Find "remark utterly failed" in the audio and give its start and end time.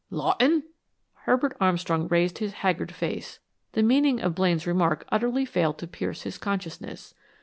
4.65-5.77